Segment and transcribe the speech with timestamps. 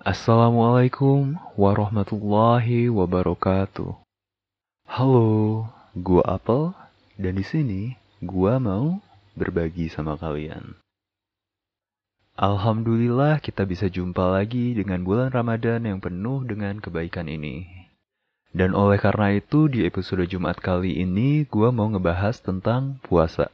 [0.00, 4.00] Assalamualaikum warahmatullahi wabarakatuh.
[4.88, 6.72] Halo, gua Apel
[7.20, 9.04] dan di sini gua mau
[9.36, 10.80] berbagi sama kalian.
[12.32, 17.68] Alhamdulillah kita bisa jumpa lagi dengan bulan Ramadan yang penuh dengan kebaikan ini.
[18.56, 23.52] Dan oleh karena itu di episode Jumat kali ini gua mau ngebahas tentang puasa.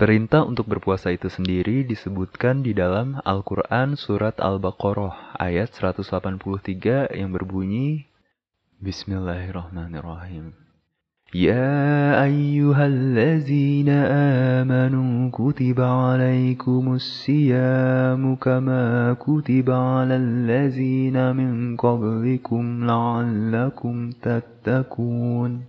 [0.00, 8.08] Perintah untuk berpuasa itu sendiri disebutkan di dalam Al-Quran Surat Al-Baqarah ayat 183 yang berbunyi
[8.80, 10.56] Bismillahirrahmanirrahim.
[11.36, 14.08] Ya ayyuhallazina
[14.64, 20.48] amanu kutiba alaikumus siyamu kama kutiba alal
[21.36, 25.68] min qablikum la'allakum tattaqun.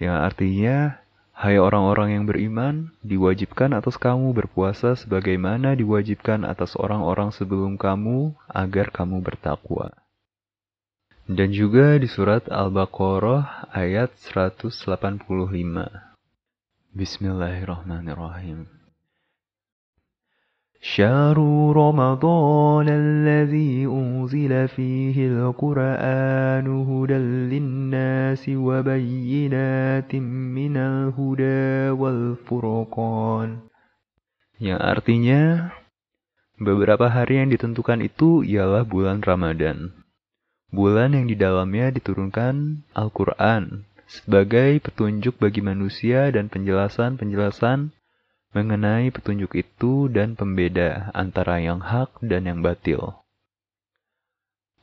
[0.00, 1.04] Yang artinya,
[1.40, 8.92] Hai orang-orang yang beriman, diwajibkan atas kamu berpuasa sebagaimana diwajibkan atas orang-orang sebelum kamu agar
[8.92, 9.88] kamu bertakwa.
[11.24, 15.24] Dan juga di surat Al-Baqarah ayat 185.
[16.92, 18.79] Bismillahirrahmanirrahim.
[20.85, 21.37] شهر
[21.75, 27.19] رمضان الذي أنزل فيه القرآن هدى
[27.51, 30.11] للناس وبينات
[30.55, 33.49] من الهدى والفرقان
[34.55, 35.41] Yang artinya,
[36.61, 39.91] beberapa hari yang ditentukan itu ialah bulan Ramadan.
[40.71, 47.91] Bulan yang di dalamnya diturunkan Al-Quran sebagai petunjuk bagi manusia dan penjelasan-penjelasan
[48.50, 53.14] mengenai petunjuk itu dan pembeda antara yang hak dan yang batil.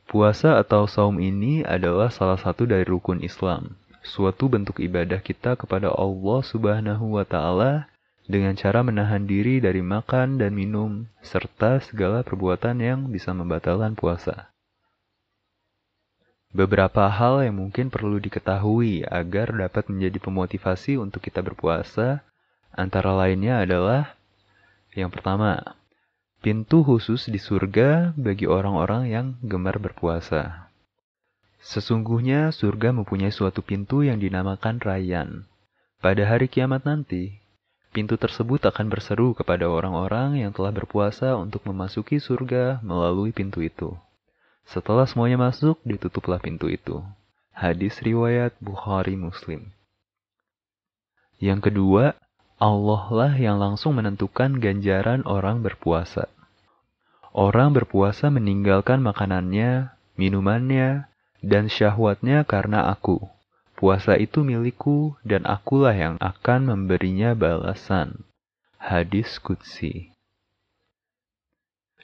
[0.08, 5.92] Puasa atau saum ini adalah salah satu dari rukun Islam, suatu bentuk ibadah kita kepada
[5.92, 7.92] Allah Subhanahu wa taala
[8.24, 14.48] dengan cara menahan diri dari makan dan minum serta segala perbuatan yang bisa membatalkan puasa.
[16.48, 22.24] Beberapa hal yang mungkin perlu diketahui agar dapat menjadi pemotivasi untuk kita berpuasa
[22.78, 24.14] Antara lainnya adalah
[24.94, 25.58] yang pertama,
[26.38, 30.70] pintu khusus di surga bagi orang-orang yang gemar berpuasa.
[31.58, 35.50] Sesungguhnya surga mempunyai suatu pintu yang dinamakan Rayyan.
[35.98, 37.42] Pada hari kiamat nanti,
[37.90, 43.98] pintu tersebut akan berseru kepada orang-orang yang telah berpuasa untuk memasuki surga melalui pintu itu.
[44.70, 47.02] Setelah semuanya masuk, ditutuplah pintu itu.
[47.50, 49.74] Hadis riwayat Bukhari Muslim.
[51.42, 52.14] Yang kedua,
[52.58, 56.26] Allah lah yang langsung menentukan ganjaran orang berpuasa.
[57.30, 61.06] Orang berpuasa meninggalkan makanannya, minumannya,
[61.38, 63.22] dan syahwatnya karena aku.
[63.78, 68.26] Puasa itu milikku dan akulah yang akan memberinya balasan.
[68.74, 70.10] Hadis Qudsi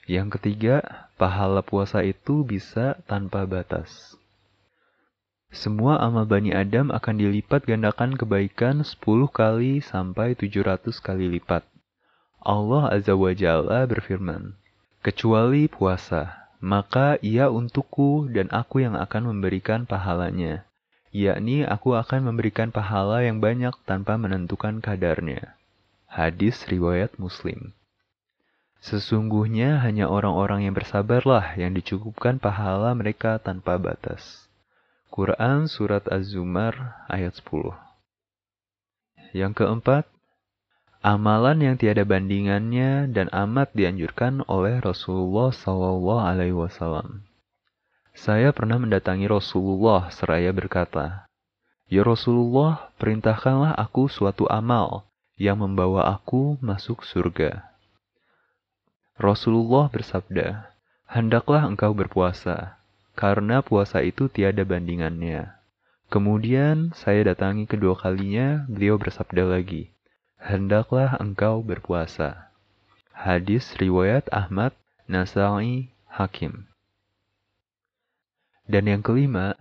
[0.07, 4.15] Yang ketiga, pahala puasa itu bisa tanpa batas.
[5.55, 8.99] Semua amal Bani Adam akan dilipat gandakan kebaikan 10
[9.31, 11.63] kali sampai 700 kali lipat.
[12.43, 14.59] Allah Azza wa Jalla berfirman,
[14.99, 20.67] Kecuali puasa, maka ia untukku dan aku yang akan memberikan pahalanya.
[21.15, 25.55] Yakni aku akan memberikan pahala yang banyak tanpa menentukan kadarnya.
[26.11, 27.71] Hadis Riwayat Muslim
[28.83, 34.45] Sesungguhnya hanya orang-orang yang bersabarlah yang dicukupkan pahala mereka tanpa batas.
[35.15, 37.71] Quran Surat Az-Zumar ayat 10
[39.31, 40.03] Yang keempat,
[40.99, 47.23] amalan yang tiada bandingannya dan amat dianjurkan oleh Rasulullah Sallallahu Alaihi Wasallam.
[48.11, 51.31] Saya pernah mendatangi Rasulullah seraya berkata,
[51.87, 55.07] Ya Rasulullah, perintahkanlah aku suatu amal
[55.39, 57.63] yang membawa aku masuk surga.
[59.15, 60.75] Rasulullah bersabda,
[61.07, 62.83] Hendaklah engkau berpuasa,
[63.15, 65.55] karena puasa itu tiada bandingannya.
[66.13, 69.95] Kemudian saya datangi kedua kalinya, beliau bersabda lagi,
[70.37, 72.53] Hendaklah engkau berpuasa.
[73.09, 74.77] Hadis Riwayat Ahmad,
[75.09, 76.69] Nasai, Hakim.
[78.69, 79.57] Dan yang kelima,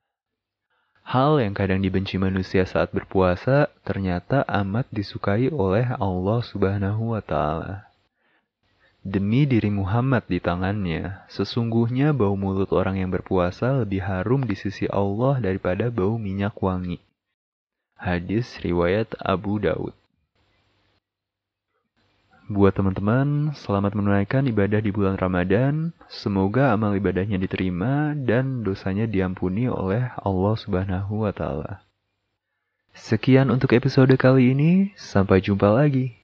[1.09, 7.94] hal yang kadang dibenci manusia saat berpuasa ternyata amat disukai oleh Allah Subhanahu wa Ta'ala.
[9.05, 14.89] Demi diri Muhammad di tangannya, sesungguhnya bau mulut orang yang berpuasa lebih harum di sisi
[14.89, 17.05] Allah daripada bau minyak wangi.
[18.01, 19.93] Hadis riwayat Abu Daud.
[22.49, 25.93] Buat teman-teman, selamat menunaikan ibadah di bulan Ramadan.
[26.09, 31.85] Semoga amal ibadahnya diterima dan dosanya diampuni oleh Allah Subhanahu wa taala.
[32.97, 36.24] Sekian untuk episode kali ini, sampai jumpa lagi.